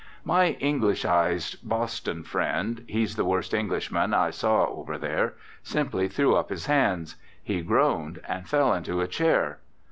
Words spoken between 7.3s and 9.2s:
He groaned and fell into a